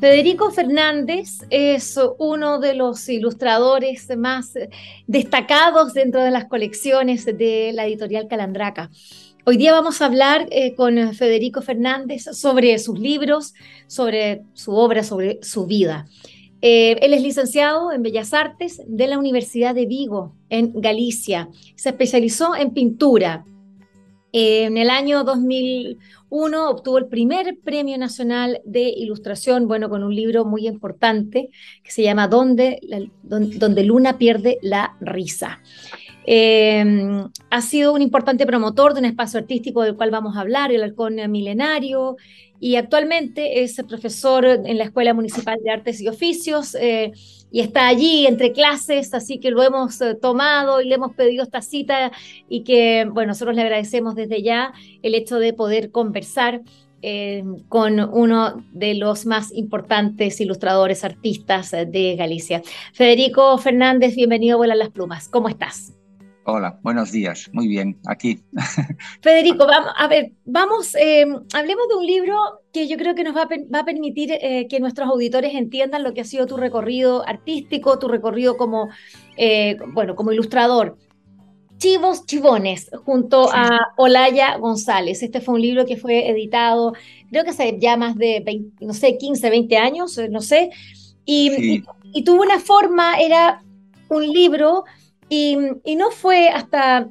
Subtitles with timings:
[0.00, 4.54] Federico Fernández es uno de los ilustradores más
[5.08, 8.90] destacados dentro de las colecciones de la editorial Calandraca.
[9.44, 13.54] Hoy día vamos a hablar eh, con Federico Fernández sobre sus libros,
[13.88, 16.06] sobre su obra, sobre su vida.
[16.62, 21.48] Eh, él es licenciado en Bellas Artes de la Universidad de Vigo, en Galicia.
[21.74, 23.44] Se especializó en pintura.
[24.32, 25.98] En el año 2000
[26.30, 31.48] uno obtuvo el primer premio nacional de ilustración, bueno, con un libro muy importante
[31.82, 32.80] que se llama Donde,
[33.22, 35.62] donde, Luna pierde la risa.
[36.26, 40.70] Em, ha sido un importante promotor de un espacio artístico del cual vamos a hablar,
[40.70, 42.16] el Halcón Milenario,
[42.60, 46.74] y actualmente es profesor en la Escuela Municipal de Artes y Oficios.
[46.74, 47.12] Eh,
[47.50, 51.42] y está allí entre clases, así que lo hemos eh, tomado y le hemos pedido
[51.42, 52.12] esta cita
[52.48, 56.62] y que, bueno, nosotros le agradecemos desde ya el hecho de poder conversar
[57.00, 62.62] eh, con uno de los más importantes ilustradores, artistas de Galicia.
[62.92, 65.28] Federico Fernández, bienvenido a Vuelan las Plumas.
[65.28, 65.97] ¿Cómo estás?
[66.50, 67.50] Hola, buenos días.
[67.52, 68.40] Muy bien, aquí.
[69.20, 72.38] Federico, vamos, a ver, vamos, eh, hablemos de un libro
[72.72, 76.22] que yo creo que nos va a, permitir eh, que nuestros auditores entiendan lo que
[76.22, 78.88] ha sido tu recorrido artístico, tu recorrido como,
[79.36, 80.96] eh, bueno, como ilustrador.
[81.76, 85.22] Chivos Chivones, junto a Olaya González.
[85.22, 86.94] Este fue un libro que fue editado,
[87.30, 88.42] creo que hace ya más de,
[88.80, 90.70] no sé, 15, 20 años, no sé,
[91.26, 91.84] y,
[92.14, 93.62] y tuvo una forma, era
[94.08, 94.86] un libro
[95.28, 95.56] y,
[95.96, 97.10] no fue hasta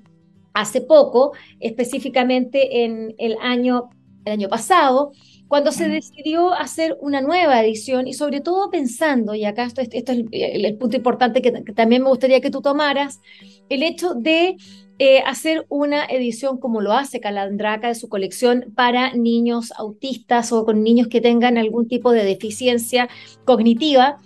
[0.53, 3.89] hace poco, específicamente en el año,
[4.25, 5.11] el año pasado,
[5.47, 10.11] cuando se decidió hacer una nueva edición y sobre todo pensando, y acá esto, esto
[10.11, 13.21] es el, punto importante que, también me gustaría que tú tomaras,
[13.69, 14.57] el hecho de
[14.99, 20.65] eh, hacer una edición como lo hace Calandraca de su colección para niños autistas o
[20.65, 23.07] con niños que tengan algún tipo de deficiencia
[23.45, 24.17] cognitiva.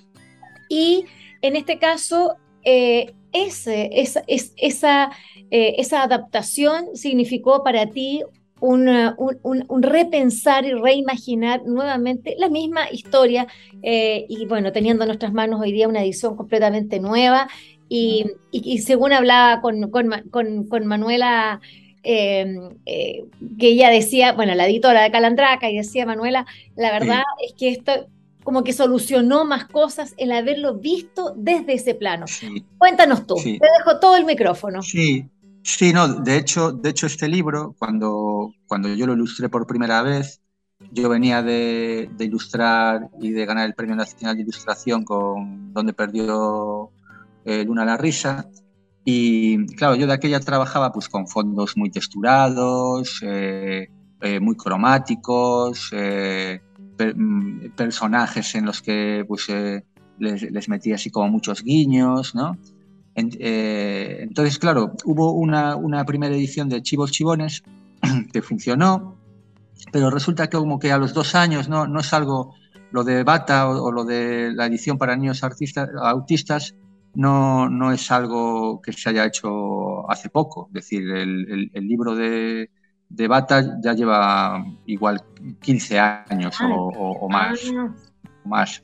[0.69, 1.05] Y
[1.41, 5.11] en este caso, eh, ese, esa, esa,
[5.49, 8.23] eh, esa adaptación significó para ti
[8.59, 8.87] un,
[9.17, 13.47] un, repensar y reimaginar nuevamente la misma historia
[13.81, 17.47] eh, y bueno, teniendo en nuestras manos hoy día una edición completamente nueva
[17.89, 20.11] y, y, según hablaba con, con,
[20.69, 21.59] con, Manuela,
[22.03, 22.55] eh,
[22.85, 27.69] que ella decía, bueno, la editora de Calandraca y decía, Manuela, la verdad es que
[27.69, 28.07] esto
[28.43, 32.25] como que solucionó más cosas el haberlo visto desde ese plano.
[32.77, 34.81] Cuéntanos tú, te dejo todo el micrófono.
[34.81, 35.25] Sí,
[35.63, 40.01] sí, no, de hecho, de hecho este libro, cuando, cuando yo lo ilustré por primera
[40.01, 40.41] vez,
[40.91, 46.89] yo venía de, ilustrar y de ganar el Premio Nacional de Ilustración con donde perdió
[47.45, 48.47] eh, Luna la Risa.
[49.03, 53.87] Y claro, yo de aquella trabajaba pues con fondos muy texturados, eh,
[54.21, 55.91] eh, muy cromáticos,
[56.97, 59.83] Mm, personajes en los que pues, eh,
[60.19, 62.57] les, metía así como muchos guiños, ¿no?
[63.15, 67.63] Eh, entonces, claro, hubo una, primera edición de Chivos Chivones
[68.33, 69.17] que funcionó,
[69.91, 72.53] pero resulta que como que a los dos años no, no es algo,
[72.91, 76.75] lo de Bata o, lo de la edición para niños autistas,
[77.13, 80.67] no, no es algo que se haya hecho hace poco.
[80.67, 82.69] Es decir, el libro de,
[83.13, 85.21] de Bata ya lleva igual
[85.61, 87.59] 15 años o, más.
[87.75, 87.93] Ah.
[88.45, 88.83] más.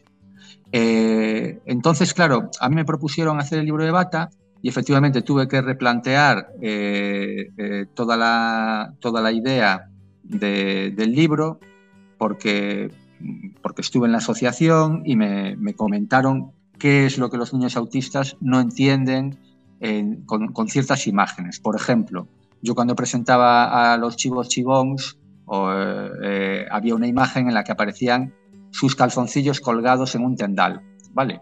[0.71, 4.29] Eh, entonces, claro, a mí me propusieron hacer el libro de Bata
[4.61, 9.89] y efectivamente tuve que replantear eh, eh, toda, la, toda la idea
[10.23, 11.59] del libro
[12.17, 12.91] porque,
[13.61, 18.35] porque estuve en la asociación y me, comentaron qué es lo que los niños autistas
[18.41, 19.39] no entienden
[20.25, 21.61] con, con ciertas imágenes.
[21.61, 22.27] Por ejemplo,
[22.61, 25.19] yo cuando presentaba a los chivos chivons,
[26.23, 28.33] eh, había una imagen en la que aparecían
[28.71, 30.81] sus calzoncillos colgados en un tendal,
[31.11, 31.41] ¿vale?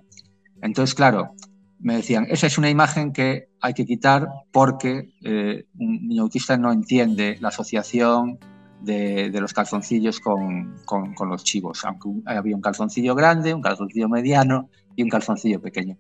[0.61, 1.33] Entonces, claro,
[1.79, 6.57] me decían, esa es una imagen que hay que quitar porque eh, un niño autista
[6.57, 8.39] no entiende la asociación
[8.81, 14.69] de, los calzoncillos con, con, los chivos, aunque había un calzoncillo grande, un calzoncillo mediano
[14.95, 15.97] y un calzoncillo pequeño.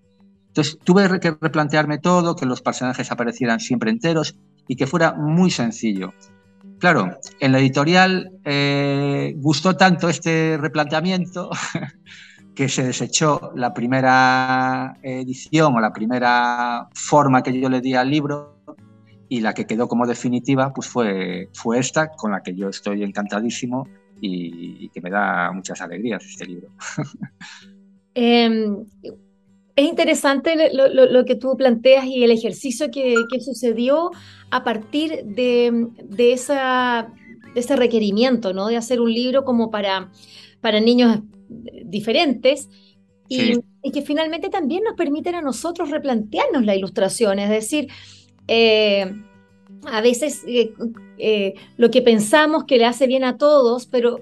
[0.47, 5.51] Entonces tuve que replantearme todo, que los personajes aparecieran siempre enteros y que fuera muy
[5.51, 6.13] sencillo.
[6.79, 11.49] claro, en la editorial eh, gustó tanto este replanteamiento
[12.55, 18.09] que se desechó la primera edición o la primera forma que yo le di al
[18.09, 18.55] libro
[19.27, 23.03] y la que quedó como definitiva pues fue, fue esta, con la que yo estoy
[23.03, 23.87] encantadísimo
[24.21, 26.69] y, que me da muchas alegrías este libro.
[28.17, 28.85] Em,
[29.75, 34.11] es interesante lo, que tú planteas y el ejercicio que, sucedió
[34.49, 37.11] a partir de, esa,
[37.55, 38.67] ese requerimiento, ¿no?
[38.67, 40.11] De hacer un libro como para,
[40.61, 41.19] para niños
[41.49, 42.69] diferentes
[43.27, 43.59] y,
[43.91, 47.87] que finalmente también nos permiten a nosotros replantearnos la ilustración, es decir,
[48.47, 49.13] eh,
[49.85, 50.73] a veces eh,
[51.17, 54.21] eh, lo que pensamos que le hace bien a todos, pero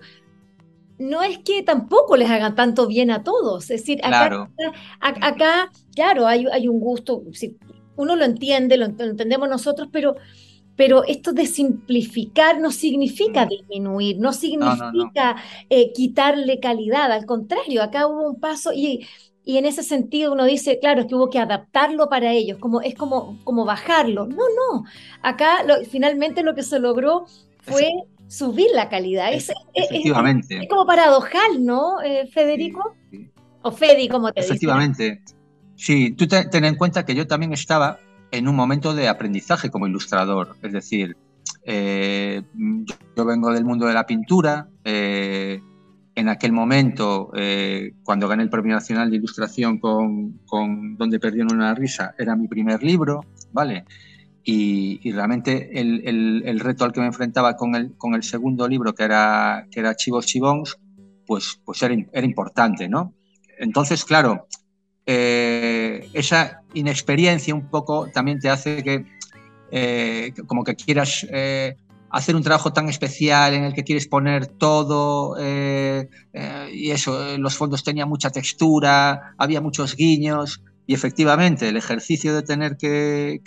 [0.98, 3.64] no es que tampoco les hagan tanto bien a todos.
[3.70, 4.50] Es decir, acá,
[5.00, 7.24] acá, claro, hay, hay, un gusto,
[7.96, 10.16] uno lo entiende, lo, entendemos nosotros, pero,
[10.76, 13.50] pero esto de simplificar no significa mm.
[13.50, 15.36] disminuir, no significa
[15.70, 19.06] eh, quitarle calidad, al contrario, acá hubo un paso y,
[19.46, 22.82] y en ese sentido uno dice, claro, es que hubo que adaptarlo para ellos, como,
[22.82, 24.26] es como, como bajarlo.
[24.26, 24.86] No, no,
[25.22, 27.26] acá finalmente lo que se logró
[27.60, 27.90] fue
[28.28, 29.34] subir la calidad.
[29.34, 30.60] Es, efectivamente.
[30.62, 32.96] Es, como paradojal, ¿no, eh, Federico?
[33.62, 35.22] O Fedi, como te Efectivamente.
[35.76, 38.00] Sí, tú ten en cuenta que yo también estaba
[38.32, 40.56] en un momento de aprendizaje como ilustrador.
[40.62, 41.16] Es decir,
[41.66, 42.42] eh,
[43.16, 44.68] yo vengo del mundo de la pintura.
[44.84, 45.62] Eh,
[46.16, 47.32] en aquel momento,
[48.04, 52.48] cuando gané el Premio Nacional de Ilustración con, con Donde perdieron una risa, era mi
[52.48, 53.86] primer libro, ¿vale?
[54.46, 59.80] Y, realmente el, reto al que me enfrentaba con el, segundo libro, que era, que
[59.80, 60.78] era Chivos Chivons,
[61.26, 63.14] pues, pues era, era importante, ¿no?
[63.58, 64.48] Entonces, claro,
[65.06, 69.06] eh, esa inexperiencia un poco también te hace que,
[69.72, 71.76] eh, como que quieras eh,
[72.10, 77.84] hacer un trabajo tan especial en el que quieres poner todo y eso, los fondos
[77.84, 83.40] tenían mucha textura, había muchos guiños y efectivamente el ejercicio de tener que,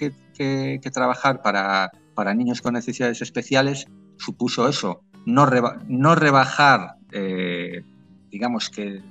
[0.93, 1.91] trabajar para,
[2.35, 3.87] niños con necesidades especiales
[4.17, 5.47] supuso eso, no,
[5.87, 7.83] no rebajar, eh,
[8.31, 9.03] digamos, que,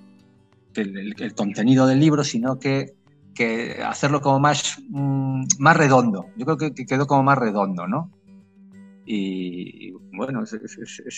[0.75, 2.93] el, contenido del libro, sino que,
[3.85, 6.25] hacerlo como más, mm, más redondo.
[6.37, 8.11] Yo creo que, quedó como más redondo, ¿no?
[9.05, 10.53] Y, bueno, es,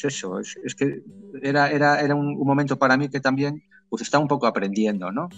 [0.03, 1.03] eso, es, que
[1.41, 5.11] era, era, era un, un, momento para mí que también pues estaba un poco aprendiendo,
[5.11, 5.29] ¿no?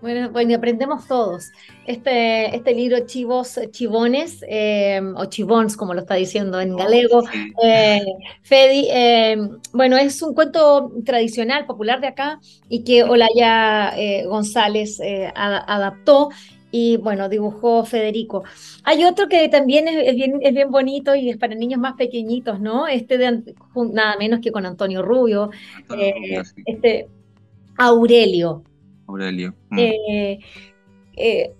[0.00, 1.50] Bueno, bueno, aprendemos todos.
[1.84, 7.24] Este, este libro Chivos, Chivones, eh, o Chivons, como lo está diciendo en galego,
[7.64, 8.04] eh,
[8.42, 9.36] Fedi, eh,
[9.72, 13.92] bueno, es un cuento tradicional, popular de acá, y que Olaya
[14.26, 15.00] González
[15.34, 16.28] adaptó
[16.70, 18.44] y bueno, dibujó Federico.
[18.84, 22.60] Hay otro que también es, bien, es bien bonito y es para niños más pequeñitos,
[22.60, 22.86] ¿no?
[22.86, 23.42] Este de
[23.92, 25.50] nada menos que con Antonio Rubio,
[26.66, 27.08] este
[27.76, 28.62] Aurelio.
[29.08, 29.54] Aurelio.
[29.70, 29.78] Mm.
[29.78, 30.38] Eh,
[31.16, 31.54] eh,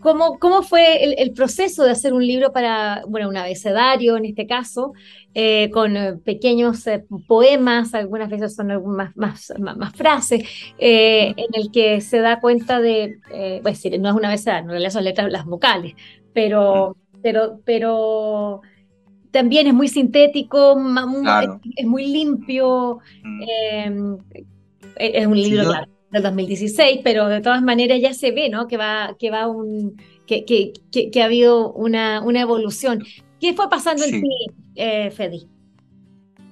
[0.00, 4.46] ¿cómo, ¿cómo, fue el, proceso de hacer un libro para, bueno, un abecedario en este
[4.46, 4.92] caso,
[5.34, 6.84] eh, con pequeños
[7.26, 10.76] poemas, algunas veces son algunas más, más, frases, mm.
[10.78, 13.18] en el que se da cuenta de,
[13.62, 15.94] pues decir, no es un abecedario, no le son letras, las vocales,
[16.32, 17.20] pero, mm.
[17.22, 18.60] pero, pero
[19.32, 20.76] también es muy sintético,
[21.76, 23.00] es, muy limpio,
[24.96, 28.66] es un libro, claro del 2016, pero de todas maneras ya se ve, ¿no?
[28.68, 30.72] Que va, que va un, que, que,
[31.10, 33.04] que, ha habido una, una, evolución.
[33.40, 35.46] ¿Qué fue pasando en ti, eh, Fedi?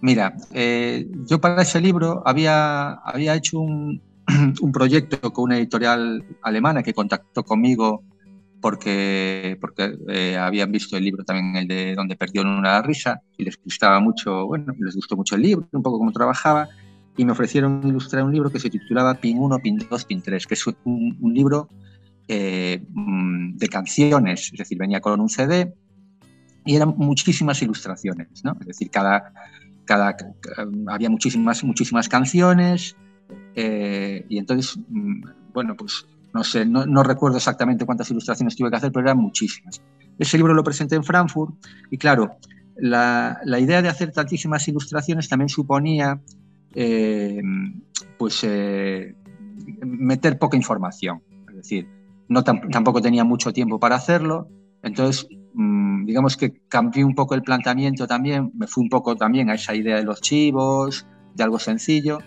[0.00, 4.02] Mira, eh, yo para ese libro había, había hecho un,
[4.60, 8.02] un, proyecto con una editorial alemana que contactó conmigo
[8.60, 13.44] porque, porque eh, habían visto el libro también, el de Donde perdió una risa, y
[13.44, 16.68] les gustaba mucho, bueno, les gustó mucho el libro, un poco cómo trabajaba,
[17.16, 20.46] y me ofrecieron ilustrar un libro que se titulaba Pin 1, Pin 2, Pin 3,
[20.46, 21.68] que es un, libro
[22.28, 25.74] eh, mm, de canciones, es decir, venía con un CD
[26.64, 28.56] y eran muchísimas ilustraciones, ¿no?
[28.60, 29.32] Es decir, cada,
[29.84, 30.16] cada,
[30.88, 32.96] había muchísimas, muchísimas canciones
[33.54, 38.70] eh, y entonces, mm, bueno, pues no sé, no, no, recuerdo exactamente cuántas ilustraciones tuve
[38.70, 39.82] que hacer, pero eran muchísimas.
[40.18, 41.54] Ese libro lo presenté en Frankfurt
[41.90, 42.36] y claro,
[42.76, 46.22] la, la idea de hacer tantísimas ilustraciones también suponía
[46.74, 47.40] eh,
[48.18, 49.14] pues eh,
[49.84, 51.22] meter poca información.
[51.48, 51.88] Es decir,
[52.28, 54.48] no tampoco tenía mucho tiempo para hacerlo.
[54.82, 59.50] Entonces, mm, digamos que cambié un poco el planteamiento también, me fui un poco también
[59.50, 62.18] a esa idea de los chivos, de algo sencillo.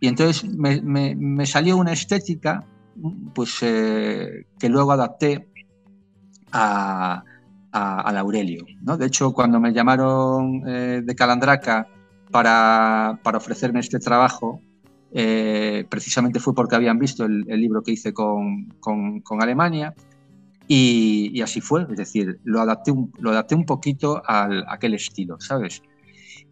[0.00, 2.66] Y entonces me, salió una estética
[3.34, 5.48] pues, eh, que luego adapté
[6.50, 7.22] a,
[7.72, 8.64] al Aurelio.
[8.82, 8.96] ¿no?
[8.96, 11.88] De hecho, cuando me llamaron eh, de Calandraca
[12.32, 14.60] para, para, ofrecerme este trabajo,
[15.12, 19.94] eh, precisamente fue porque habían visto el, libro que hice con, con, Alemania
[20.66, 25.38] y, así fue, es decir, lo adapté un, lo adapté un poquito a aquel estilo,
[25.38, 25.82] ¿sabes?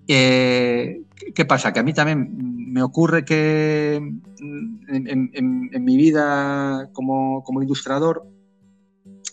[0.06, 1.02] Eh,
[1.34, 1.72] ¿Qué pasa?
[1.72, 2.28] Que a mí también
[2.72, 8.26] me ocurre que en, mi vida como, como ilustrador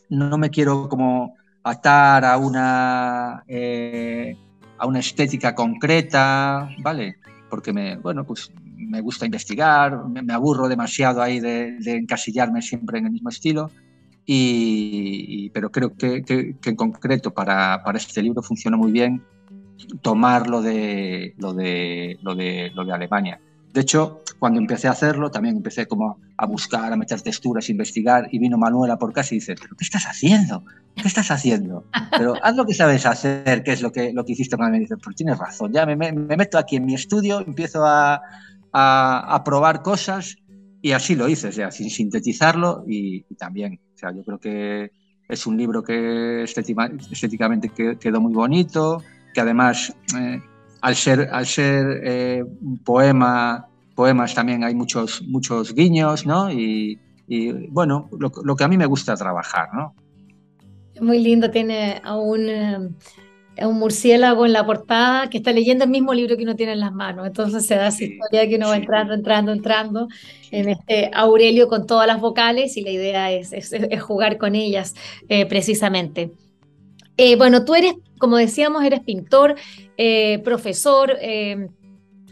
[0.09, 4.37] no me quiero como atar a una, eh,
[4.77, 7.17] a una estética concreta, ¿vale?
[7.49, 13.05] Porque me, bueno, pues me gusta investigar, me, aburro demasiado ahí de, encasillarme siempre en
[13.05, 13.71] el mismo estilo,
[14.25, 16.23] y, pero creo que,
[16.63, 19.23] en concreto para, para, este libro funciona muy bien
[20.01, 23.39] tomar lo de, lo de, lo de, lo de Alemania.
[23.73, 27.71] De hecho, cuando empecé a hacerlo, también empecé como a buscar, a meter texturas, a
[27.71, 30.63] investigar, y vino Manuela por casa y dice, ¿pero qué estás haciendo?
[30.95, 31.85] ¿Qué estás haciendo?
[32.11, 34.81] Pero haz lo que sabes hacer, que es lo que, lo que hiciste con él.
[34.81, 38.21] Dice, pues tienes razón, ya me, me, meto aquí en mi estudio, empiezo a,
[38.73, 40.37] a, probar cosas,
[40.81, 44.91] y así lo hice, sea, sin sintetizarlo, y, también, o sea, yo creo que
[45.27, 49.95] es un libro que estéticamente quedó muy bonito, que además...
[50.17, 50.41] Eh,
[50.81, 52.45] al ser, al ser eh,
[52.83, 56.51] poema, poemas también hay muchos, muchos guiños, ¿no?
[56.51, 56.99] Y,
[57.69, 59.93] bueno, lo, que a mí me gusta trabajar, ¿no?
[61.01, 62.77] Muy lindo, tiene a un, eh,
[63.65, 66.79] un, murciélago en la portada que está leyendo el mismo libro que uno tiene en
[66.79, 67.27] las manos.
[67.27, 70.07] Entonces se da esa historia que uno va entrando, entrando, entrando
[70.51, 74.95] en este Aurelio con todas las vocales y la idea es, es, jugar con ellas
[75.27, 76.31] eh, precisamente.
[77.37, 79.55] Bueno, tú eres, como decíamos, eres pintor,
[79.97, 81.67] eh, profesor, eh,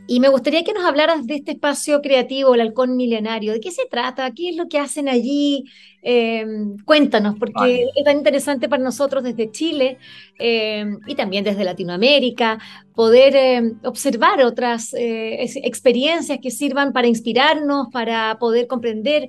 [0.08, 3.54] y me gustaría que nos hablaras de este espacio creativo, el Halcón Milenario.
[3.54, 4.30] ¿De qué se trata?
[4.32, 5.64] ¿Qué es lo que hacen allí?
[6.04, 6.46] Eh,
[6.86, 9.98] cuéntanos, porque es tan interesante para nosotros desde Chile
[10.38, 12.60] y también desde Latinoamérica
[12.94, 19.28] poder observar otras experiencias que sirvan para inspirarnos, para poder comprender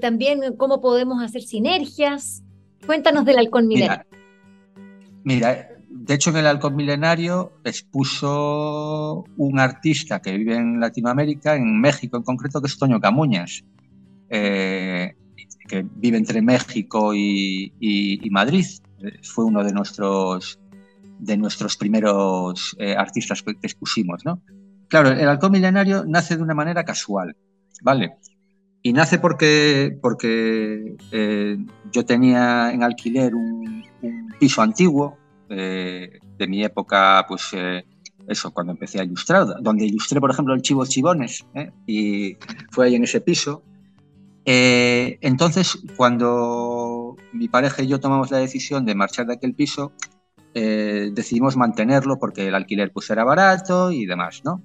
[0.00, 2.42] también cómo podemos hacer sinergias.
[2.84, 4.15] Cuéntanos del Halcón Milenario.
[5.26, 11.80] Mira de hecho, en el Halcón Milenario expuso un artista que vive en Latinoamérica, en
[11.80, 13.64] México en concreto, que es Toño Camuñas,
[14.28, 15.14] eh,
[15.68, 18.66] que vive entre México y, Madrid.
[19.22, 20.60] Fue uno de nuestros,
[21.18, 24.24] de nuestros primeros eh, artistas que expusimos.
[24.24, 24.42] ¿no?
[24.88, 27.36] Claro, el Halcón Milenario nace de una manera casual,
[27.82, 28.16] ¿vale?
[28.82, 31.56] Y nace porque, porque eh,
[31.90, 33.84] yo tenía en alquiler un
[34.38, 35.16] piso antiguo
[35.48, 37.84] eh, de mi época, pues eh,
[38.28, 41.70] eso, cuando empecé a ilustrar, donde ilustré, por ejemplo, el Chivo Chivones, ¿eh?
[41.86, 42.36] y
[42.70, 43.62] fue ahí en ese piso.
[44.44, 49.92] entonces, cuando mi pareja y yo tomamos la decisión de marchar de aquel piso,
[50.54, 54.62] decidimos mantenerlo porque el alquiler pues era barato y demás, ¿no?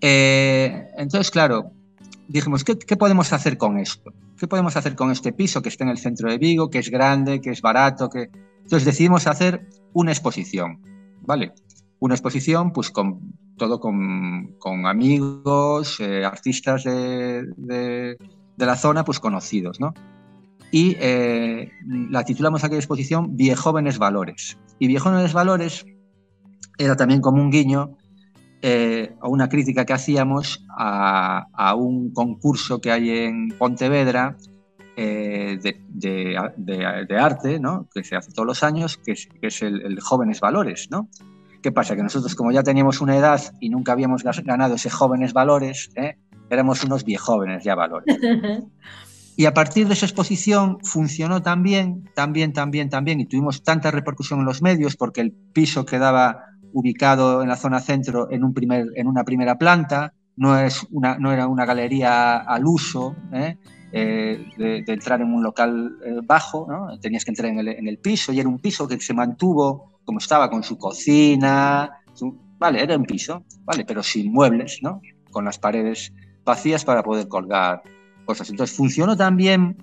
[0.00, 1.70] entonces, claro,
[2.28, 4.12] dijimos, ¿qué, ¿qué, podemos hacer con esto?
[4.38, 6.90] ¿Qué podemos hacer con este piso que está en el centro de Vigo, que es
[6.90, 8.08] grande, que es barato?
[8.08, 8.30] Que...
[8.62, 10.80] Entonces decidimos hacer una exposición,
[11.22, 11.52] ¿vale?
[11.98, 18.16] Una exposición, pues con todo con, amigos, eh, artistas de, de,
[18.56, 19.94] la zona, pues conocidos, ¿no?
[20.70, 21.70] Y eh,
[22.10, 24.58] la titulamos aquella exposición Viejóvenes Valores.
[24.78, 25.84] Y Viejóvenes Valores
[26.78, 27.98] era también como un guiño
[28.62, 34.36] eh, a una crítica que hacíamos a, a, un concurso que hay en Pontevedra
[34.96, 35.58] eh,
[35.88, 37.88] de, arte, ¿no?
[37.92, 40.88] que se hace todos los años, que es, el, Jóvenes Valores.
[40.90, 41.08] ¿no?
[41.62, 41.96] ¿Qué pasa?
[41.96, 46.16] Que nosotros, como ya teníamos una edad y nunca habíamos ganado ese Jóvenes Valores, ¿eh?
[46.50, 48.16] éramos unos viejóvenes ya valores.
[49.34, 54.40] Y a partir de esa exposición funcionó también, también, también, también, y tuvimos tanta repercusión
[54.40, 58.88] en los medios porque el piso quedaba ubicado en la zona centro en, un primer,
[58.94, 63.56] en una primera planta, no, es una, no era una galería al uso, ¿eh?
[63.94, 66.66] Eh, de, entrar en un local eh, bajo,
[67.02, 69.92] tenías que entrar en el, en el, piso y era un piso que se mantuvo
[70.04, 72.00] como estaba, con su cocina,
[72.58, 75.02] vale, era un piso, vale, pero sin muebles, ¿no?
[75.30, 76.12] con las paredes
[76.44, 77.82] vacías para poder colgar
[78.24, 78.48] cosas.
[78.50, 79.76] Entonces funcionó también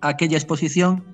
[0.00, 1.04] aquella exposición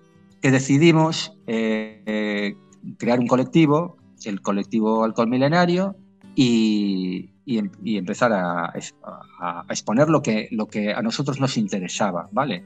[0.43, 2.55] que decidimos eh,
[2.99, 5.97] crear un colectivo, el colectivo Alcohol Milenario,
[6.35, 8.73] y, Em, y, empezar a,
[9.69, 12.65] exponer lo que, lo que a nosotros nos interesaba, ¿vale?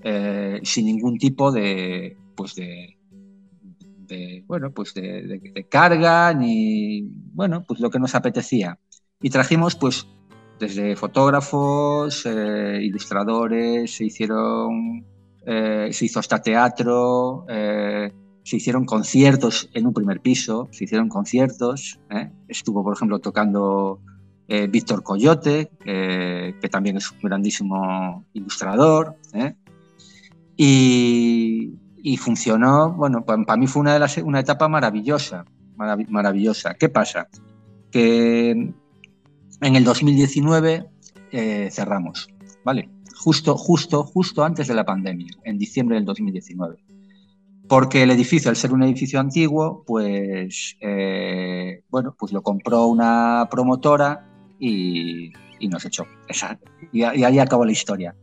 [0.00, 2.96] Eh, sin ningún tipo de, pues de,
[4.46, 7.02] bueno, pues de, carga ni,
[7.32, 8.78] bueno, pues lo que nos apetecía.
[9.20, 10.06] Y trajimos, pues,
[10.60, 15.04] desde fotógrafos, eh, ilustradores, se hicieron,
[15.46, 21.98] eh, se hizo hasta teatro, se hicieron conciertos en un primer piso, se hicieron conciertos,
[22.10, 22.30] ¿eh?
[22.48, 24.00] estuvo, por ejemplo, tocando
[24.54, 29.54] eh, Víctor Coyote, que también es un grandísimo ilustrador, ¿eh?
[30.56, 36.74] y, funcionó, bueno, para mí fue una, de las, una etapa maravillosa, maravillosa.
[36.74, 37.28] ¿Qué pasa?
[37.90, 40.86] Que en el 2019
[41.70, 42.28] cerramos,
[42.62, 42.90] ¿vale?
[43.16, 46.76] Justo, justo, justo antes de la pandemia, en diciembre del 2019
[47.68, 53.48] porque el edificio, al ser un edificio antiguo, pues, eh, bueno, pues lo compró una
[53.50, 54.31] promotora
[54.62, 56.06] y, nos echó.
[56.92, 58.14] y, ahí acabó la historia.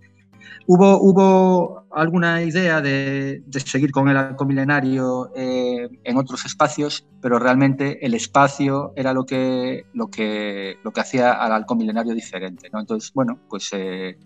[0.68, 7.40] Hubo, hubo alguna idea de, seguir con el arco milenario eh, en otros espacios, pero
[7.40, 12.70] realmente el espacio era lo que, lo que, lo que hacía al arco milenario diferente.
[12.72, 12.80] ¿no?
[12.80, 14.18] Entonces, bueno, pues eh,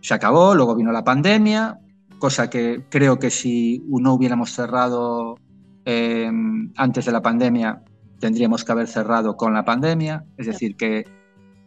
[0.00, 1.78] se acabó, luego vino la pandemia,
[2.18, 5.36] cosa que creo que si no hubiéramos cerrado
[5.84, 6.30] eh,
[6.76, 7.82] antes de la pandemia,
[8.18, 11.04] tendríamos que haber cerrado con la pandemia, es decir, que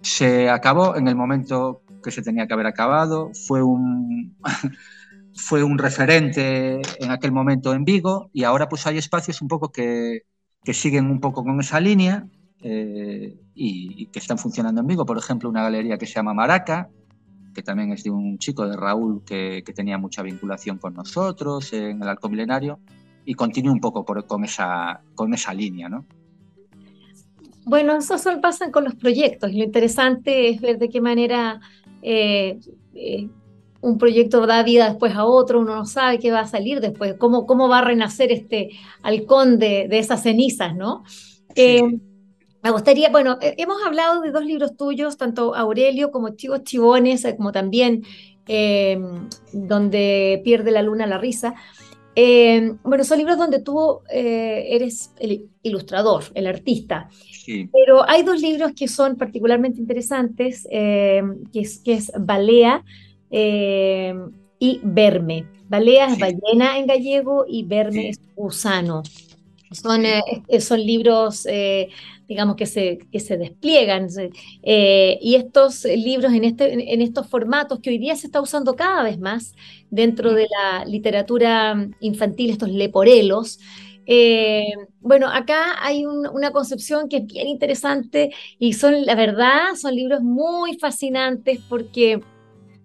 [0.02, 4.38] se acabó en el momento que se tenía que haber acabado, fue un,
[5.34, 9.72] fue un referente en aquel momento en Vigo y ahora pues hay espacios un poco
[9.72, 10.24] que,
[10.64, 12.28] que siguen un poco con esa línea
[12.62, 16.90] eh, y, que están funcionando en Vigo, por ejemplo, una galería que se llama Maraca,
[17.54, 22.02] que también es de un chico de Raúl que, tenía mucha vinculación con nosotros en
[22.02, 22.80] el Arco Milenario
[23.26, 26.06] y continúa un poco con, esa, con esa línea, ¿no?
[27.70, 29.54] Bueno, eso solo pasa con los proyectos.
[29.54, 31.62] Lo interesante es ver de qué manera
[32.02, 32.60] eh,
[32.96, 33.30] eh,
[33.80, 37.14] un proyecto da vida después a otro, uno no sabe qué va a salir después,
[37.20, 38.72] cómo, cómo va a renacer este
[39.04, 41.04] halcón de, esas cenizas, ¿no?
[41.54, 41.84] Eh,
[42.64, 47.52] me gustaría, bueno, hemos hablado de dos libros tuyos, tanto Aurelio como Chivos Chivones, como
[47.52, 48.04] también
[49.54, 51.54] Donde pierde la luna la risa.
[52.22, 57.10] Em, bueno, son libros donde tú eh, eres el ilustrador, el artista.
[57.32, 57.70] Sí.
[57.72, 62.84] Pero hay dos libros que son particularmente interesantes, em, que, es, que es Balea
[63.32, 65.46] y Verme.
[65.70, 69.02] Balea es ballena en gallego y Verme es gusano.
[69.72, 70.04] Son,
[70.60, 71.48] son libros
[72.30, 74.08] digamos, que se, que se despliegan.
[74.64, 78.76] Eh, y estos libros en, este, en estos formatos que hoy día se está usando
[78.76, 79.56] cada vez más
[79.90, 83.60] dentro de la literatura infantil, estos leporelos,
[84.12, 89.96] eh, bueno, acá hay una concepción que es bien interesante y son, la verdad, son
[89.96, 92.20] libros muy fascinantes porque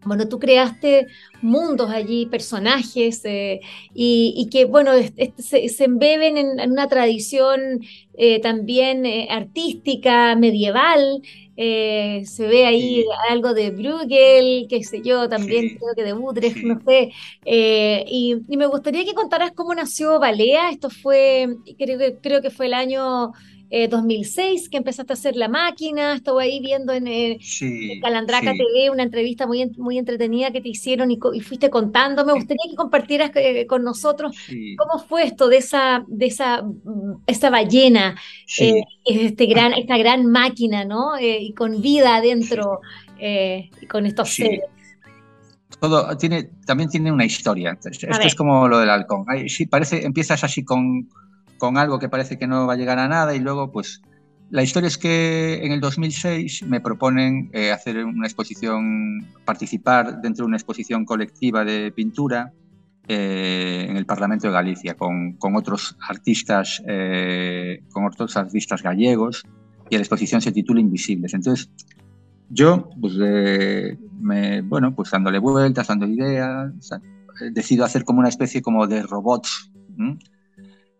[0.04, 1.06] bueno, tú creaste
[1.42, 3.60] mundos allí, personajes, eh,
[3.94, 4.92] y, que, bueno,
[5.38, 7.80] se, embeben en, una tradición
[8.16, 11.22] eh, también eh, artística, medieval.
[11.56, 16.80] se ve ahí algo de Bruegel, qué sé yo, también creo que de Utrecht, no
[16.86, 17.12] sé.
[17.46, 20.70] Y, me gustaría que contaras cómo nació Balea.
[20.70, 23.32] Esto fue, creo creo que fue el año
[23.70, 27.38] 2006 eh, que empezaste a hacer la máquina, estuve ahí viendo en, el,
[28.00, 32.24] Calandraca TV una entrevista muy, muy entretenida que te hicieron y, fuiste contando.
[32.24, 34.36] Me gustaría que compartieras eh, con nosotros
[34.76, 38.16] cómo fue esto de esa, de esa, mm, esa ballena,
[38.58, 41.18] eh, este gran, esta gran máquina, ¿no?
[41.20, 42.80] y con vida adentro,
[43.18, 44.60] y con estos seres.
[45.80, 47.78] Todo tiene, también tiene una historia.
[47.82, 49.24] Esto es como lo del halcón.
[49.48, 51.08] Sí, parece, empiezas así con
[51.64, 54.02] con algo que parece que no va a llegar a nada y luego pues
[54.50, 60.44] la historia es que en el 2006 me proponen eh, hacer una exposición, participar dentro
[60.44, 62.52] de una exposición colectiva de pintura
[63.08, 69.42] eh, en el Parlamento de Galicia con, con otros artistas, eh, con otros artistas gallegos
[69.88, 71.32] y la exposición se titula Invisibles.
[71.32, 71.70] Entonces
[72.50, 73.14] yo, pues,
[74.20, 76.74] me, bueno, pues dándole vueltas, dando ideas,
[77.54, 79.72] decido hacer como una especie como de robots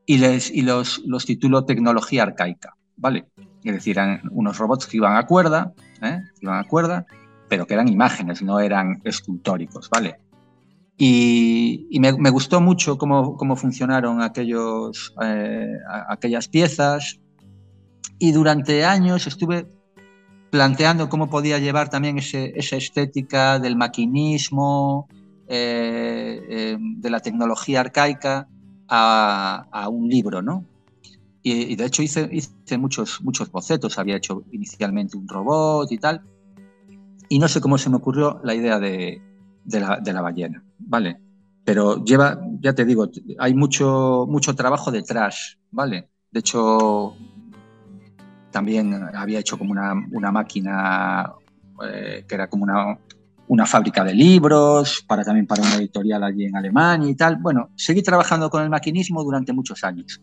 [0.06, 3.26] y, les, y los, los titulo Tecnología Arcaica, ¿vale?
[3.62, 6.18] Es decir, eran unos robots que iban a cuerda, ¿eh?
[6.40, 7.06] iban a cuerda,
[7.48, 10.18] pero que eran imágenes, no eran escultóricos, ¿vale?
[10.96, 15.72] Y, y me, me, gustó mucho cómo, cómo funcionaron aquellos, eh,
[16.08, 17.18] aquellas piezas
[18.18, 19.66] y durante años estuve
[20.50, 25.08] planteando cómo podía llevar también ese, esa estética del maquinismo,
[25.48, 28.46] eh, eh de la tecnología arcaica
[28.94, 30.64] a, un libro, ¿no?
[31.42, 36.22] Y, de hecho hice, hice, muchos, muchos bocetos, había hecho inicialmente un robot y tal,
[37.28, 39.20] y no sé cómo se me ocurrió la idea de,
[39.66, 41.20] la, ballena, ¿vale?
[41.64, 46.08] Pero lleva, ya te digo, hay mucho, mucho trabajo detrás, ¿vale?
[46.30, 47.14] De hecho,
[48.50, 51.34] también había hecho como una, una máquina
[51.86, 52.98] eh, que era como una,
[53.48, 57.36] una fábrica de libros, para también para una editorial allí en Alemania y tal.
[57.36, 60.20] Bueno, seguí trabajando con el maquinismo durante muchos años,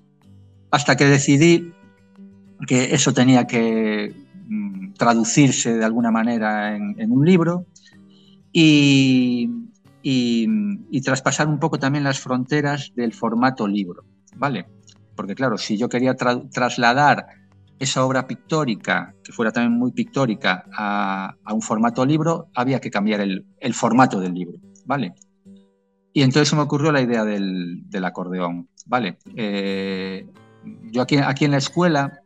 [0.71, 1.73] hasta que decidí
[2.67, 4.13] que eso tenía que
[4.47, 7.65] mm, traducirse de alguna manera en, un libro
[8.51, 9.49] y,
[10.03, 14.03] y, traspasar un poco también las fronteras del formato libro,
[14.35, 14.65] ¿vale?
[15.15, 17.40] Porque claro, si yo quería trasladar
[17.81, 23.21] esa obra pictórica, que fuera también muy pictórica, a, un formato libro, había que cambiar
[23.21, 25.15] el, formato del libro, ¿vale?
[26.13, 29.17] Y entonces se me ocurrió la idea del, acordeón, ¿vale?
[29.35, 30.27] Eh,
[30.91, 32.21] yo aquí, aquí en la escuela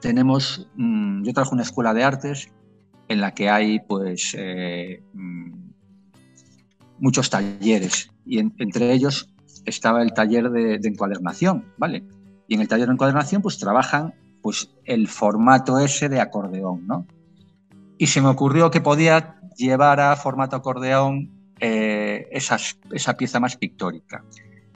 [0.00, 2.52] tenemos, mm, yo trabajo en una escuela de artes
[3.08, 5.52] en la que hay pues eh, mm,
[7.00, 9.28] muchos talleres y entre ellos
[9.64, 12.04] estaba el taller de, de, encuadernación, ¿vale?
[12.46, 14.14] Y en el taller de encuadernación pues trabajan
[14.44, 17.06] pues el formato ese de acordeón, ¿no?
[17.96, 21.30] Y se me ocurrió que podía llevar a formato acordeón
[21.60, 24.22] eh, esa pieza más pictórica.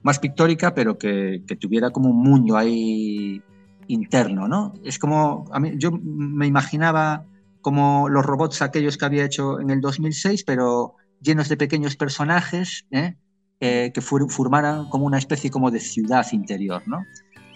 [0.02, 3.42] Más pictórica, pero que, tuviera como un mundo ahí
[3.88, 4.72] interno, ¿no?
[4.85, 7.26] Es como, a mí, yo me imaginaba
[7.61, 12.87] como los robots aquellos que había hecho en el 2006, pero llenos de pequeños personajes
[12.90, 13.16] ¿eh?
[13.61, 17.04] Eh, que formaran como una especie como de ciudad interior, ¿no?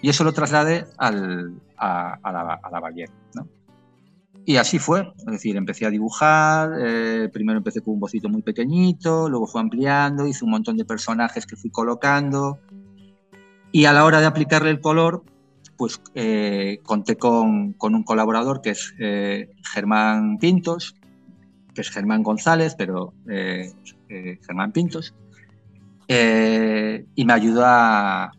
[0.03, 3.45] Y eso lo trasladé al, a, la, a.
[4.45, 8.41] Y así fue, es decir, empecé a dibujar, eh, primero empecé con un bocito muy
[8.41, 12.59] pequeñito, luego fue ampliando, hice un montón de personajes que fui colocando
[13.71, 15.23] y a la hora de aplicarle el color,
[15.77, 20.97] pues eh, conté con, con, un colaborador que es eh, Germán Pintos,
[21.73, 25.15] que es Germán González, pero Germán Pintos,
[26.09, 28.31] y me ayudó a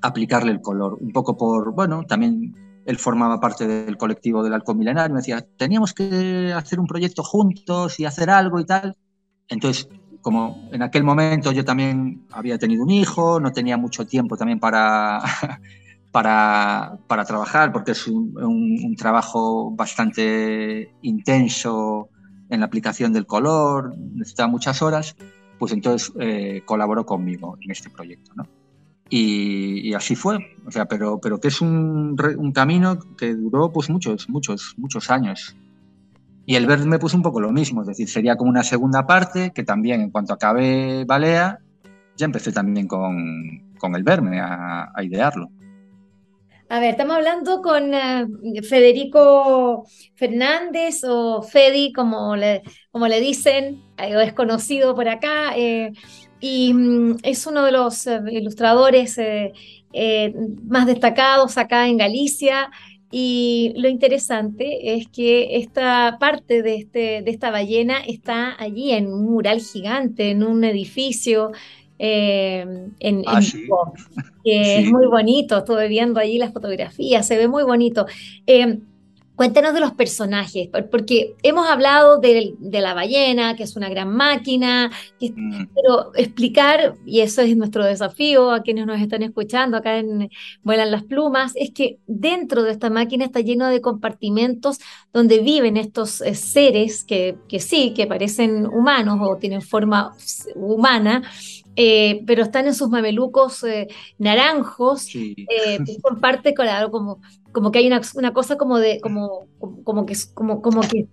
[0.00, 0.98] aplicarle el color.
[1.00, 2.54] Un poco por, bueno, también
[2.84, 7.22] él formaba parte del colectivo del Halcón Milenario, me decía, teníamos que hacer un proyecto
[7.22, 8.96] juntos y hacer algo y tal.
[9.48, 9.88] Entonces,
[10.20, 14.58] como en aquel momento yo también había tenido un hijo, no tenía mucho tiempo también
[14.58, 15.20] para,
[16.12, 22.08] para, para trabajar, porque es un, trabajo bastante intenso
[22.48, 25.16] en la aplicación del color, necesitaba muchas horas,
[25.58, 28.32] pues entonces eh, colaboró conmigo en este proyecto.
[28.34, 28.46] ¿no?
[29.10, 33.90] Y, así fue, o sea, pero, pero que es un, un, camino que duró pues
[33.90, 35.54] muchos, muchos, muchos años.
[36.46, 39.52] Y el me puso un poco lo mismo, es decir, sería como una segunda parte
[39.54, 41.58] que también en cuanto acabe Balea,
[42.16, 45.48] ya empecé también con, con el verme a, a, idearlo.
[46.68, 48.26] A ver, estamos hablando con eh,
[48.62, 55.56] Federico Fernández o Fedi, como le, como le dicen, es conocido por acá.
[55.56, 55.92] Eh,
[56.44, 59.54] y mm, es uno de los eh, ilustradores eh,
[59.94, 62.70] eh, más destacados acá en Galicia.
[63.10, 69.06] Y lo interesante es que esta parte de, este, de esta ballena está allí en
[69.06, 71.52] un mural gigante, en un edificio.
[71.98, 73.40] en, ah,
[74.44, 78.04] que es muy bonito, estuve viendo allí las fotografías, se ve muy bonito.
[79.36, 84.92] Cuéntanos de los personajes, porque hemos hablado de, la ballena, que es una gran máquina,
[85.20, 85.64] mm.
[85.74, 90.30] pero explicar, y eso es nuestro desafío a quienes nos están escuchando acá en
[90.62, 94.78] Vuelan las Plumas, es que dentro de esta máquina está lleno de compartimentos
[95.12, 100.12] donde viven estos eh, seres que, que sí, que parecen humanos o tienen forma
[100.54, 101.22] humana,
[101.76, 105.36] eh, pero están en sus mamelucos eh, naranjos, eh,
[106.02, 107.20] comparte como,
[107.52, 109.46] como que hay una, una, cosa como de, como,
[109.84, 111.06] como que es como, como que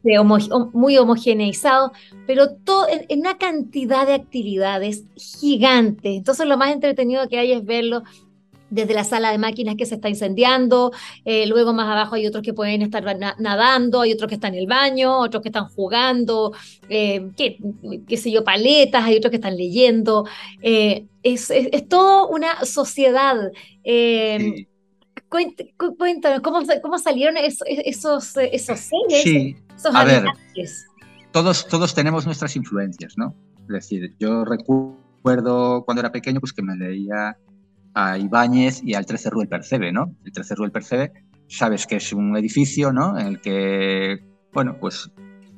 [0.74, 1.92] muy homogeneizado,
[2.28, 6.18] pero todo en, una cantidad de actividades gigantes.
[6.18, 8.04] Entonces lo más entretenido que hay es verlo
[8.72, 10.92] desde la sala de máquinas que se está incendiando,
[11.26, 13.04] eh, luego más abajo hay otros que pueden estar
[13.38, 16.54] nadando, hay otros que están en el baño, otros que están jugando,
[16.90, 20.26] eh, qué, sé yo, paletas, hay otros que están leyendo.
[20.62, 23.52] Eh, es, es, todo una sociedad.
[25.30, 29.24] Cuéntanos, ¿cómo, ¿cómo, salieron esos, esos, esos seres?
[29.24, 29.56] Sí.
[29.94, 30.26] a ver,
[31.32, 33.36] todos, todos tenemos nuestras influencias, ¿no?
[33.64, 37.38] Es decir, yo recuerdo cuando era pequeño pues que me leía
[37.94, 40.16] a Ibáñez y al 13 Rue Percebe, ¿no?
[40.24, 41.12] El 13 Rue Percebe,
[41.48, 43.18] sabes que es un edificio, ¿no?
[43.18, 44.20] En el que,
[44.54, 45.12] bueno, pues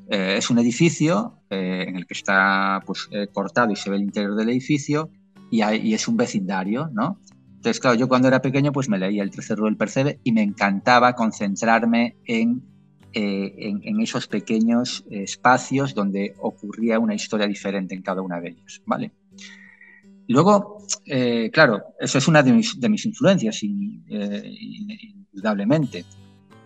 [0.10, 3.98] eh, es un edificio eh, en el que está pues, eh, cortado y se ve
[3.98, 5.10] el interior del edificio
[5.50, 5.62] y,
[5.94, 7.20] es un vecindario, ¿no?
[7.56, 10.42] Entonces, claro, yo cuando era pequeño pues me leía el 13 Rue Percebe y me
[10.42, 12.64] encantaba concentrarme en,
[13.14, 18.82] en, en, esos pequeños espacios donde ocurría una historia diferente en cada una de ellas,
[18.86, 19.14] ¿vale?
[20.28, 24.52] Luego, eh, claro, eso es una de mis, influencias, eh,
[25.32, 26.06] indudablemente.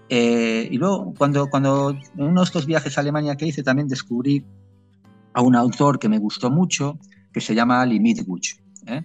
[0.09, 3.87] Eh, y luego, cuando, cuando en uno de estos viajes a Alemania que hice, también
[3.87, 4.45] descubrí
[5.33, 6.99] a un autor que me gustó mucho,
[7.31, 9.03] que se llama Ali Mitguch, ¿eh?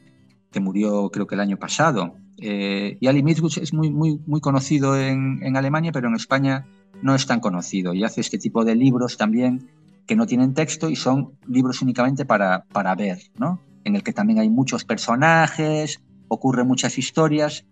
[0.50, 2.16] que murió creo que el año pasado.
[2.36, 6.66] Y Ali Mitguch es muy, muy, muy conocido en, en, Alemania, pero en España
[7.00, 7.94] no es tan conocido.
[7.94, 9.68] Y hace este tipo de libros también
[10.06, 13.60] que no tienen texto y son libros únicamente para, para ver, ¿no?
[13.84, 17.66] En el que también hay muchos personajes, ocurren muchas historias.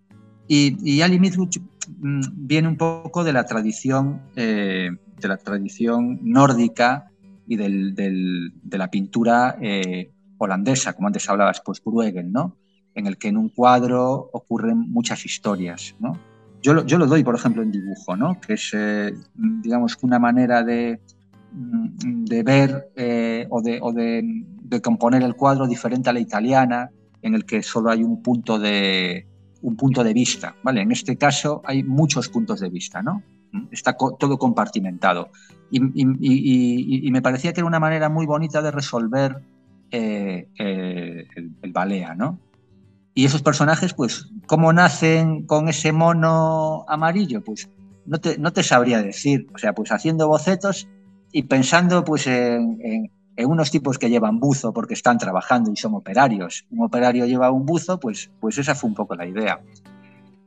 [0.48, 1.58] Y, y Ali Mitguch
[1.98, 7.10] mm, viene un poco de la tradición, eh, de la tradición nórdica
[7.46, 12.56] y del, del, de la pintura eh, holandesa, como antes hablabas, pues Bruegel, ¿no?
[12.94, 16.18] En el que en un cuadro ocurren muchas historias, ¿no?
[16.62, 18.40] Yo lo, yo lo doy, por ejemplo, en dibujo, ¿no?
[18.40, 21.00] Que es, eh, digamos, una manera de,
[21.52, 26.20] mm, de ver eh, o, de, o de, de, componer el cuadro diferente a la
[26.20, 26.90] italiana,
[27.22, 29.26] en el que solo hay un punto de,
[29.62, 30.82] un punto de vista, ¿vale?
[30.82, 33.22] En este caso hay muchos puntos de vista, ¿no?
[33.70, 35.30] Está co todo compartimentado.
[35.70, 39.36] Y, y, y, y, me parecía que era una manera muy bonita de resolver
[39.90, 42.38] eh, eh, el, el, balea, ¿no?
[43.14, 47.42] Y esos personajes, pues, ¿cómo nacen con ese mono amarillo?
[47.42, 47.68] Pues
[48.06, 49.46] no te, no te sabría decir.
[49.54, 50.88] O sea, pues haciendo bocetos
[51.32, 55.76] y pensando pues en, en, en, unos tipos que llevan buzo porque están trabajando y
[55.76, 56.66] son operarios.
[56.70, 59.60] Un operario lleva un buzo, pues, pues esa fue un poco la idea.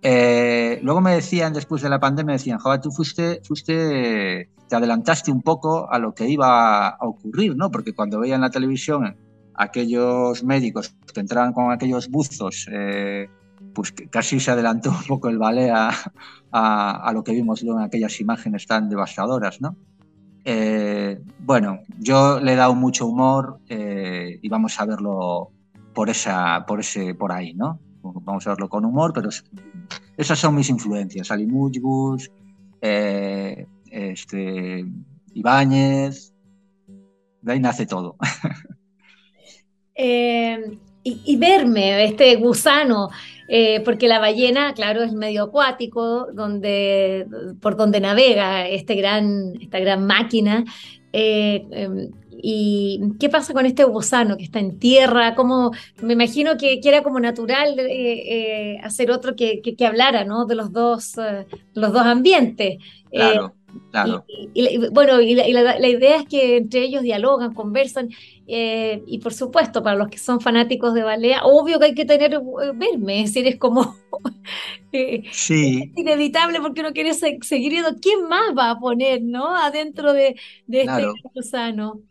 [0.02, 4.76] Eh, luego me decían, después de la pandemia, me decían, joder, tú fuiste, fuiste, te
[4.76, 7.72] adelantaste un poco a lo que iba a ocurrir, ¿no?
[7.72, 9.16] Porque cuando veían la televisión
[9.56, 13.30] aquellos médicos que entraban con aquellos buzos, eh,
[13.74, 15.92] pues casi se adelantó un poco el ballet a,
[16.52, 19.78] a, a, lo que vimos luego en aquellas imágenes tan devastadoras, ¿no?
[20.46, 25.52] Eh, bueno, yo le he dado mucho humor eh, y vamos a verlo
[25.94, 27.80] por, esa, por, ese, por ahí, ¿no?
[28.02, 29.30] Vamos a verlo con humor, pero
[30.18, 31.32] esas son mis influencias.
[31.32, 32.30] Ali Mujbus,
[32.82, 34.86] eh, este,
[35.34, 36.34] Ibáñez,
[37.42, 38.18] de ahí nace todo.
[41.06, 43.10] Y, verme, este gusano,
[43.50, 47.28] eh, porque la ballena, claro, es medio acuático, donde,
[47.62, 50.64] por donde navega este gran, esta gran máquina.
[51.12, 52.12] Eh, em,
[52.46, 55.36] ¿Y qué pasa con este gusano que está en tierra?
[55.36, 60.26] ¿Cómo, me imagino que, que era como natural eh, hacer otro que, que, que, hablara
[60.26, 60.46] ¿no?
[60.46, 61.14] de los dos,
[61.74, 62.80] los dos ambientes.
[63.12, 63.54] Claro,
[63.92, 64.26] claro.
[64.28, 68.10] Y, y, y, bueno, y, la, la, la, idea es que entre ellos dialogan, conversan.
[68.48, 72.06] Eh, y por supuesto, para los que son fanáticos de balea, obvio que hay que
[72.06, 72.42] tener
[72.76, 73.96] verme, es decir, es como
[75.32, 75.92] sí.
[75.94, 79.56] es inevitable porque uno quiere seguir viendo quién más va a poner, ¿no?
[79.56, 80.36] Adentro de,
[80.68, 81.14] de claro.
[81.16, 82.02] este gusano.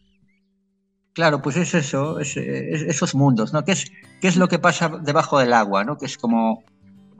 [1.12, 3.64] Claro, pues es eso, es, es, esos mundos, ¿no?
[3.64, 5.98] ¿Qué es, ¿Qué es lo que pasa debajo del agua, ¿no?
[5.98, 6.64] Que es como,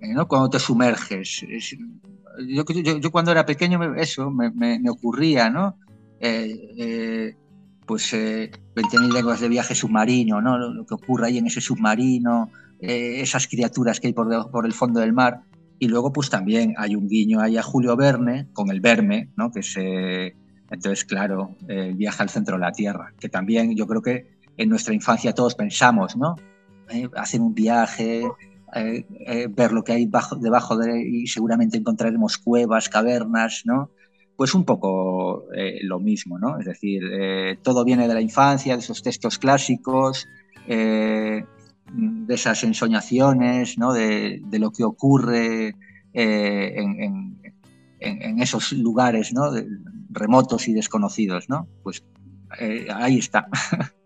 [0.00, 0.26] eh, ¿no?
[0.26, 1.42] Cuando te sumerges.
[1.42, 1.76] Es,
[2.38, 5.76] yo, yo, yo, cuando era pequeño, eso me, me, me ocurría, ¿no?
[6.20, 7.36] Eh, eh,
[7.86, 10.58] pues eh, 20.000 lenguas de viaje submarino, ¿no?
[10.58, 14.66] Lo, lo, que ocurre ahí en ese submarino, eh, esas criaturas que hay por, por
[14.66, 15.42] el fondo del mar.
[15.78, 19.50] Y luego, pues también hay un guiño ahí a Julio Verne, con el Verme, ¿no?
[19.50, 20.36] Que se
[20.72, 24.38] entonces, claro, el eh, viaje al centro de la Tierra, que también yo creo que
[24.56, 26.36] en nuestra infancia todos pensamos, ¿no?
[26.88, 28.22] Eh, hacer un viaje,
[28.74, 33.90] eh, eh, ver lo que hay bajo, debajo de y seguramente encontraremos cuevas, cavernas, ¿no?
[34.34, 36.58] Pues un poco eh, lo mismo, ¿no?
[36.58, 37.02] Es decir,
[37.62, 40.26] todo viene de la infancia, de esos textos clásicos,
[40.66, 41.44] de
[42.28, 43.92] esas ensoñaciones, ¿no?
[43.92, 45.74] De, de lo que ocurre
[46.14, 47.54] en, en,
[48.00, 49.52] en, esos lugares, ¿no?
[50.10, 51.68] remotos y desconocidos, ¿no?
[51.82, 52.02] Pues
[52.88, 53.48] ahí está.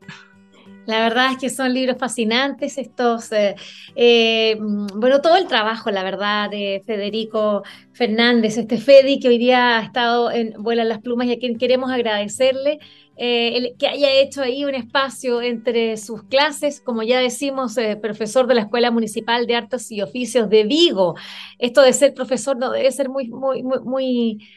[0.86, 3.56] La verdad es que son libros fascinantes estos, eh,
[3.96, 4.56] eh,
[4.94, 9.82] bueno, todo el trabajo, la verdad, de Federico Fernández, este Fedi que hoy día ha
[9.82, 12.78] estado en Vuela las Plumas y a quien queremos agradecerle
[13.16, 18.54] eh, que haya hecho ahí un espacio entre sus clases, como ya decimos, profesor de
[18.54, 21.16] la Escuela Municipal de Artes y Oficios de Vigo.
[21.58, 24.48] Esto de ser profesor no debe ser muy, muy, muy, muy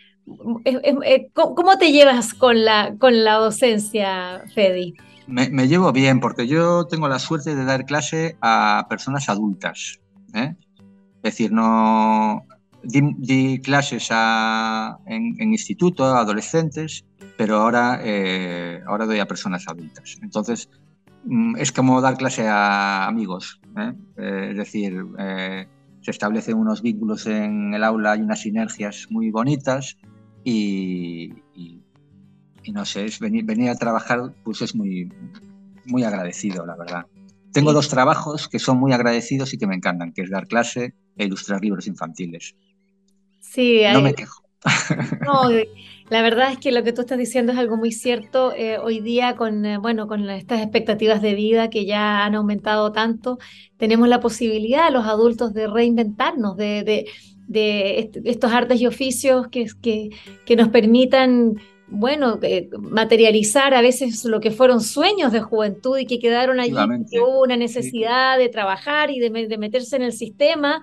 [1.34, 4.94] ¿Cómo te llevas con la, con la docencia, Fedi?
[5.30, 10.00] Me, llevo bien porque yo tengo la suerte de dar clase a personas adultas.
[10.34, 10.56] ¿eh?
[11.18, 12.46] Es decir, no
[12.84, 14.10] di, clases
[15.06, 17.06] en, instituto a adolescentes,
[17.38, 20.18] pero ahora, eh, ahora doy a personas adultas.
[20.24, 20.70] Entonces,
[21.26, 23.62] mm, es como dar clase a amigos.
[23.78, 23.94] ¿eh?
[24.52, 25.06] es decir,
[26.02, 29.96] se establecen unos vínculos en el aula, hay unas sinergias muy bonitas
[30.44, 31.34] y,
[32.70, 35.12] y, no sé, es venir, venir, a trabajar pues es muy,
[35.86, 37.06] muy agradecido, la verdad.
[37.52, 40.94] Tengo dos trabajos que son muy agradecidos y que me encantan, que es dar clase
[41.18, 42.56] e ilustrar libros infantiles.
[43.40, 43.94] Sí, hay...
[43.94, 44.44] no me quejo.
[45.26, 45.50] No,
[46.10, 48.54] la verdad es que lo que tú estás diciendo es algo muy cierto.
[48.56, 52.92] Eh, hoy día, con, eh, bueno, con estas expectativas de vida que ya han aumentado
[52.92, 53.40] tanto,
[53.78, 57.06] tenemos la posibilidad, los adultos, de reinventarnos, de,
[57.48, 60.10] de, estos artes y oficios que, que,
[60.46, 61.56] que nos permitan
[61.92, 66.76] bueno, eh, materializar a veces lo que fueron sueños de juventud y que quedaron allí,
[67.10, 70.82] que hubo una necesidad de trabajar y de, meterse en el sistema,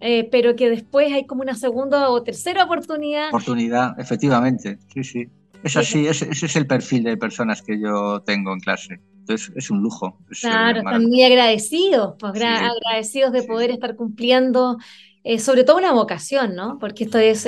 [0.00, 3.28] eh, pero que después hay como una segunda o tercera oportunidad.
[3.28, 5.26] Oportunidad, efectivamente, sí, sí.
[5.62, 9.00] Es así, ese, es el perfil de personas que yo tengo en clase.
[9.20, 10.18] Entonces es un lujo.
[10.40, 14.78] claro, están muy agradecidos, pues, agradecidos de poder estar cumpliendo
[15.24, 16.78] eh, sobre todo una vocación, ¿no?
[16.80, 17.46] Porque esto es,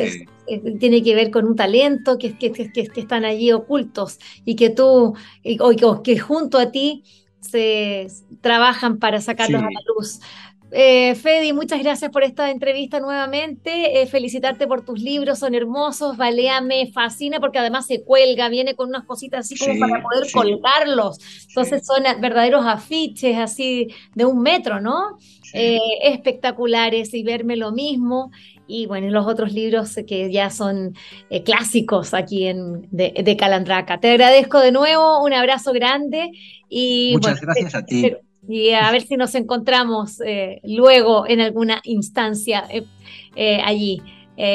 [0.79, 4.71] tiene que ver con un talento que, que, que, que, están allí ocultos y que
[4.71, 5.15] tú,
[5.61, 7.05] o, que junto a ti
[7.41, 8.07] se
[8.41, 10.21] trabajan para sacarlos a la luz.
[10.77, 14.03] Eh, Fedi, muchas gracias por esta entrevista nuevamente.
[14.03, 16.17] Eh, felicitarte por tus libros, son hermosos.
[16.17, 20.33] Valea me fascina porque además se cuelga, viene con unas cositas así como para poder
[20.33, 21.19] colgarlos.
[21.49, 25.17] Entonces son verdaderos afiches así de un metro, ¿no?
[25.53, 28.33] Eh, espectaculares y verme lo mismo.
[28.67, 30.95] Y bueno, los otros libros que ya son
[31.31, 34.01] eh, clásicos aquí en, de, Calandraca.
[34.01, 36.31] Te agradezco de nuevo, un abrazo grande.
[36.69, 38.13] Y, Muchas gracias a ti.
[38.47, 42.65] Y a ver si nos encontramos eh, luego en alguna instancia
[43.65, 44.03] allí.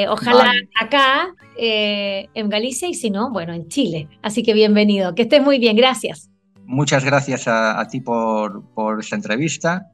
[0.08, 4.08] ojalá acá en Galicia y si no, bueno, en Chile.
[4.22, 5.16] Así que bienvenido.
[5.16, 5.76] Que estés muy bien.
[5.76, 6.30] Gracias.
[6.66, 9.92] Muchas gracias a, a ti por, por esta entrevista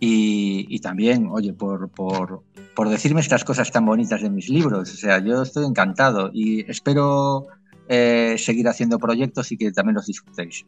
[0.00, 2.44] y, también, oye, por, por,
[2.78, 4.94] por, decirme estas cosas tan bonitas de mis libros.
[4.94, 7.48] O sea, yo estoy encantado y espero
[7.88, 10.64] eh, seguir haciendo proyectos y que también los disfrutéis.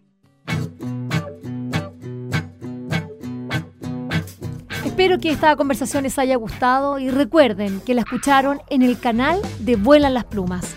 [4.85, 9.41] Espero que esta conversación les haya gustado y recuerden que la escucharon en el canal
[9.61, 10.77] de Vuelan las Plumas.